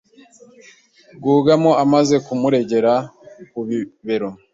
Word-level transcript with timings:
Rwugamo 1.15 1.71
amaze 1.83 2.15
kumugera 2.25 2.93
ku 3.51 3.59
bibero 3.67 4.29